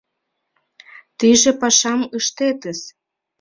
—Тыйже 1.17 1.51
пашам 1.61 2.01
ыштетыс. 2.17 2.79